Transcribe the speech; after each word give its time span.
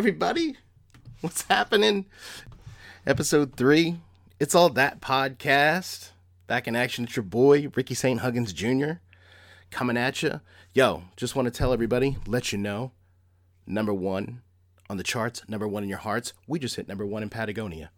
everybody. 0.00 0.56
What's 1.20 1.42
happening? 1.42 2.06
Episode 3.06 3.54
three. 3.54 3.98
It's 4.38 4.54
all 4.54 4.70
that 4.70 5.00
podcast. 5.00 6.10
Back 6.46 6.66
in 6.66 6.74
action. 6.74 7.04
It's 7.04 7.16
your 7.16 7.22
boy 7.22 7.68
Ricky 7.74 7.94
St. 7.94 8.20
Huggins 8.20 8.52
Jr. 8.54 8.92
coming 9.70 9.98
at 9.98 10.22
you. 10.22 10.40
Yo, 10.72 11.02
just 11.16 11.36
want 11.36 11.44
to 11.44 11.50
tell 11.50 11.72
everybody, 11.74 12.16
let 12.26 12.50
you 12.50 12.58
know, 12.58 12.92
number 13.66 13.92
one 13.92 14.40
on 14.88 14.96
the 14.96 15.02
charts, 15.02 15.42
number 15.48 15.68
one 15.68 15.82
in 15.82 15.88
your 15.90 15.98
hearts. 15.98 16.32
We 16.46 16.58
just 16.58 16.76
hit 16.76 16.88
number 16.88 17.04
one 17.04 17.22
in 17.22 17.28
Patagonia. 17.28 17.90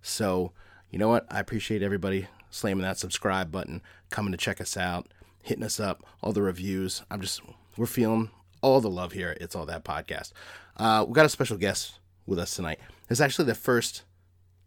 So, 0.00 0.52
you 0.90 0.98
know 0.98 1.08
what? 1.08 1.26
I 1.28 1.40
appreciate 1.40 1.82
everybody 1.82 2.28
slamming 2.50 2.82
that 2.82 2.98
subscribe 2.98 3.50
button, 3.50 3.82
coming 4.10 4.30
to 4.30 4.38
check 4.38 4.60
us 4.60 4.76
out, 4.76 5.08
hitting 5.42 5.64
us 5.64 5.80
up, 5.80 6.04
all 6.22 6.32
the 6.32 6.42
reviews. 6.42 7.02
I'm 7.10 7.20
just, 7.20 7.40
we're 7.76 7.86
feeling 7.86 8.30
all 8.62 8.80
the 8.80 8.88
love 8.88 9.12
here. 9.12 9.36
It's 9.40 9.54
all 9.54 9.66
that 9.66 9.84
podcast. 9.84 10.32
Uh, 10.76 11.04
we 11.06 11.12
got 11.12 11.26
a 11.26 11.28
special 11.28 11.58
guest 11.58 11.98
with 12.26 12.38
us 12.38 12.54
tonight. 12.54 12.78
It's 13.10 13.20
actually 13.20 13.44
the 13.44 13.54
first 13.54 14.02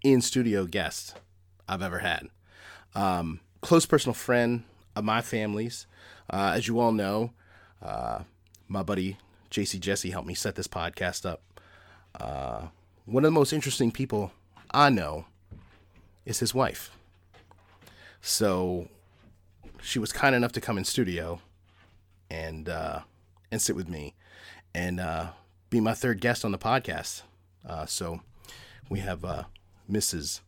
in 0.03 0.21
studio 0.21 0.65
guest 0.65 1.15
I've 1.67 1.81
ever 1.81 1.99
had. 1.99 2.27
Um, 2.93 3.39
close 3.61 3.85
personal 3.85 4.13
friend 4.13 4.63
of 4.95 5.03
my 5.03 5.21
family's. 5.21 5.87
Uh, 6.29 6.53
as 6.55 6.67
you 6.67 6.79
all 6.79 6.91
know, 6.91 7.31
uh, 7.81 8.19
my 8.67 8.83
buddy 8.83 9.17
JC 9.49 9.79
Jesse 9.79 10.11
helped 10.11 10.27
me 10.27 10.33
set 10.35 10.55
this 10.55 10.67
podcast 10.67 11.25
up. 11.25 11.41
Uh, 12.19 12.67
one 13.05 13.23
of 13.23 13.27
the 13.27 13.39
most 13.39 13.53
interesting 13.53 13.91
people 13.91 14.31
I 14.71 14.89
know 14.89 15.25
is 16.25 16.39
his 16.39 16.53
wife. 16.53 16.91
So 18.21 18.89
she 19.81 19.99
was 19.99 20.11
kind 20.11 20.35
enough 20.35 20.51
to 20.53 20.61
come 20.61 20.77
in 20.77 20.83
studio 20.83 21.39
and 22.29 22.67
uh, 22.67 23.01
and 23.51 23.61
sit 23.61 23.75
with 23.75 23.87
me 23.89 24.15
and 24.73 24.99
uh, 24.99 25.27
be 25.69 25.79
my 25.79 25.93
third 25.93 26.21
guest 26.21 26.43
on 26.45 26.51
the 26.51 26.57
podcast. 26.57 27.23
Uh, 27.67 27.85
so 27.85 28.21
we 28.89 28.99
have 28.99 29.23
uh, 29.25 29.43
Mrs. 29.89 30.41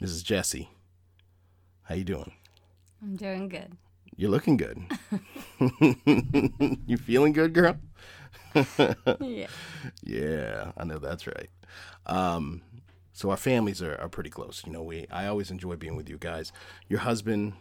Mrs. 0.00 0.24
Jesse. 0.24 0.70
How 1.84 1.94
you 1.94 2.04
doing? 2.04 2.32
I'm 3.02 3.16
doing 3.16 3.48
good. 3.48 3.76
You're 4.16 4.30
looking 4.30 4.56
good. 4.56 4.78
you 6.86 6.96
feeling 6.96 7.32
good, 7.32 7.52
girl? 7.52 7.76
Yeah. 9.20 9.46
Yeah, 10.02 10.72
I 10.76 10.84
know 10.84 10.98
that's 10.98 11.26
right. 11.26 11.48
Um, 12.04 12.60
so 13.14 13.30
our 13.30 13.36
families 13.38 13.80
are, 13.82 13.98
are 13.98 14.08
pretty 14.10 14.28
close. 14.28 14.62
You 14.66 14.72
know, 14.72 14.82
we 14.82 15.06
I 15.10 15.26
always 15.26 15.50
enjoy 15.50 15.76
being 15.76 15.96
with 15.96 16.08
you 16.08 16.18
guys. 16.18 16.52
Your 16.88 17.00
husband, 17.00 17.54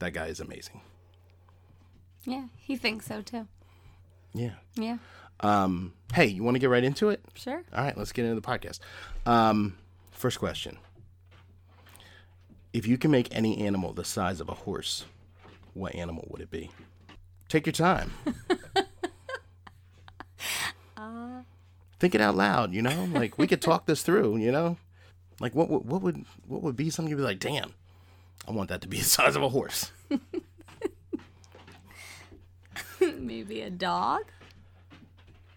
that 0.00 0.12
guy 0.12 0.26
is 0.26 0.40
amazing. 0.40 0.82
Yeah, 2.24 2.44
he 2.56 2.76
thinks 2.76 3.06
so 3.06 3.22
too. 3.22 3.46
Yeah. 4.34 4.50
Yeah, 4.74 4.98
Um, 5.40 5.92
hey, 6.12 6.26
you 6.26 6.42
want 6.42 6.56
to 6.56 6.58
get 6.58 6.68
right 6.70 6.82
into 6.84 7.08
it? 7.10 7.20
sure. 7.34 7.62
All 7.72 7.84
right, 7.84 7.96
let's 7.96 8.10
get 8.12 8.24
into 8.24 8.34
the 8.40 8.46
podcast. 8.46 8.80
Um, 9.26 9.76
first 10.10 10.38
question: 10.40 10.76
If 12.72 12.86
you 12.86 12.98
can 12.98 13.10
make 13.12 13.28
any 13.34 13.58
animal 13.64 13.92
the 13.92 14.04
size 14.04 14.40
of 14.40 14.48
a 14.48 14.54
horse, 14.54 15.04
what 15.72 15.94
animal 15.94 16.26
would 16.30 16.40
it 16.40 16.50
be? 16.50 16.70
Take 17.48 17.66
your 17.66 17.72
time. 17.72 18.10
Think 22.00 22.14
it 22.14 22.20
out 22.20 22.34
loud. 22.36 22.74
You 22.74 22.82
know, 22.82 23.08
like 23.12 23.38
we 23.38 23.46
could 23.46 23.62
talk 23.62 23.86
this 23.86 24.02
through. 24.02 24.36
You 24.38 24.50
know, 24.52 24.76
like 25.40 25.54
what 25.54 25.70
would 25.70 25.84
what 25.86 26.02
would 26.02 26.24
what 26.48 26.62
would 26.62 26.76
be 26.76 26.90
something 26.90 27.10
you'd 27.10 27.16
be 27.16 27.22
like, 27.22 27.38
damn, 27.38 27.72
I 28.46 28.50
want 28.50 28.68
that 28.68 28.80
to 28.82 28.88
be 28.88 28.98
the 28.98 29.04
size 29.04 29.36
of 29.36 29.42
a 29.42 29.48
horse. 29.48 29.92
Maybe 33.24 33.62
a 33.62 33.70
dog. 33.70 34.24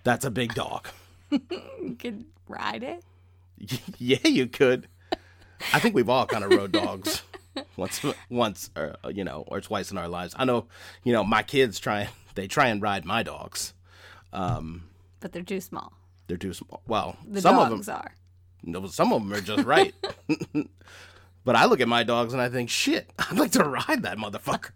That's 0.03 0.23
a 0.23 0.31
big 0.31 0.53
dog. 0.53 0.87
You 1.29 1.97
could 1.99 2.23
ride 2.47 2.81
it. 2.83 3.03
yeah, 3.97 4.25
you 4.25 4.47
could. 4.47 4.87
I 5.73 5.79
think 5.79 5.93
we've 5.93 6.07
all 6.09 6.25
kind 6.25 6.45
of 6.45 6.51
rode 6.51 6.71
dogs 6.71 7.23
once, 7.75 8.05
once, 8.29 8.69
or 8.77 8.95
uh, 9.03 9.09
you 9.09 9.23
know, 9.25 9.43
or 9.47 9.59
twice 9.59 9.91
in 9.91 9.97
our 9.97 10.07
lives. 10.07 10.33
I 10.37 10.45
know, 10.45 10.67
you 11.03 11.11
know, 11.11 11.23
my 11.25 11.43
kids 11.43 11.79
try. 11.79 12.07
They 12.35 12.47
try 12.47 12.67
and 12.67 12.81
ride 12.81 13.03
my 13.03 13.21
dogs. 13.23 13.73
But 14.31 15.33
they're 15.33 15.41
too 15.43 15.59
small. 15.59 15.91
They're 16.27 16.37
too 16.37 16.53
small. 16.53 16.81
Well, 16.87 17.17
The 17.27 17.41
some 17.41 17.57
of 17.59 17.69
them, 17.69 17.93
are. 17.93 18.13
no, 18.63 18.85
some 18.87 19.11
of 19.11 19.21
them 19.23 19.33
are 19.33 19.41
just 19.41 19.65
right. 19.65 19.93
but 21.43 21.55
I 21.55 21.65
look 21.65 21.81
at 21.81 21.87
my 21.87 22.03
dogs 22.03 22.31
and 22.33 22.41
I 22.41 22.47
think, 22.47 22.69
shit, 22.69 23.09
I'd 23.17 23.37
like 23.39 23.51
to 23.53 23.63
ride 23.63 24.03
that 24.03 24.17
motherfucker. 24.17 24.71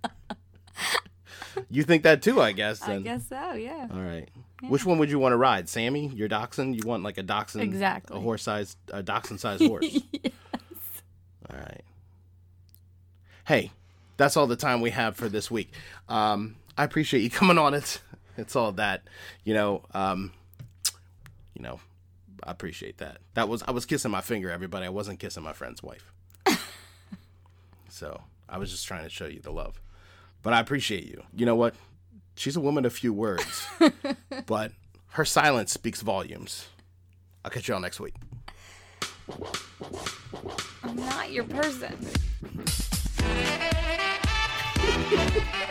You 1.69 1.83
think 1.83 2.03
that 2.03 2.21
too, 2.21 2.41
I 2.41 2.51
guess. 2.51 2.81
I 2.81 2.99
guess 2.99 3.27
so, 3.27 3.53
yeah. 3.53 3.87
All 3.91 4.01
right. 4.01 4.29
Which 4.67 4.85
one 4.85 4.99
would 4.99 5.09
you 5.09 5.19
want 5.19 5.33
to 5.33 5.37
ride, 5.37 5.67
Sammy? 5.67 6.07
Your 6.07 6.27
dachshund? 6.27 6.75
You 6.75 6.87
want 6.87 7.03
like 7.03 7.17
a 7.17 7.23
dachshund? 7.23 7.63
Exactly. 7.63 8.17
A 8.17 8.19
horse 8.19 8.43
sized, 8.43 8.77
a 8.91 9.01
dachshund 9.01 9.39
sized 9.39 9.65
horse. 9.65 9.85
Yes. 10.11 10.33
All 11.49 11.57
right. 11.57 11.83
Hey, 13.45 13.71
that's 14.17 14.37
all 14.37 14.47
the 14.47 14.55
time 14.55 14.81
we 14.81 14.91
have 14.91 15.15
for 15.15 15.27
this 15.29 15.49
week. 15.49 15.71
Um, 16.07 16.55
I 16.77 16.83
appreciate 16.83 17.21
you 17.21 17.29
coming 17.31 17.57
on 17.57 17.73
it. 17.73 18.01
It's 18.37 18.55
all 18.55 18.71
that, 18.73 19.03
you 19.43 19.53
know. 19.53 19.83
Um, 19.93 20.31
you 21.55 21.63
know, 21.63 21.79
I 22.43 22.51
appreciate 22.51 22.99
that. 22.99 23.17
That 23.33 23.49
was 23.49 23.63
I 23.63 23.71
was 23.71 23.85
kissing 23.85 24.11
my 24.11 24.21
finger, 24.21 24.49
everybody. 24.49 24.85
I 24.85 24.89
wasn't 24.89 25.19
kissing 25.19 25.43
my 25.43 25.53
friend's 25.53 25.83
wife. 25.83 26.13
so 27.89 28.21
I 28.47 28.57
was 28.57 28.71
just 28.71 28.87
trying 28.87 29.03
to 29.03 29.09
show 29.09 29.25
you 29.25 29.39
the 29.39 29.51
love. 29.51 29.81
But 30.43 30.53
I 30.53 30.59
appreciate 30.59 31.05
you. 31.05 31.23
You 31.35 31.45
know 31.45 31.55
what? 31.55 31.75
She's 32.35 32.55
a 32.55 32.61
woman 32.61 32.85
of 32.85 32.93
few 32.93 33.13
words, 33.13 33.67
but 34.45 34.71
her 35.09 35.25
silence 35.25 35.71
speaks 35.71 36.01
volumes. 36.01 36.67
I'll 37.43 37.51
catch 37.51 37.67
y'all 37.67 37.79
next 37.79 37.99
week. 37.99 38.15
I'm 40.83 40.95
not 40.95 41.31
your 41.31 41.43
person. 41.43 41.95